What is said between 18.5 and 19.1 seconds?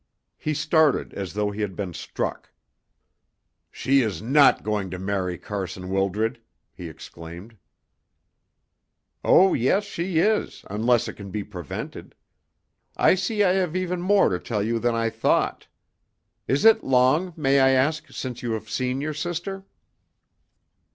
have seen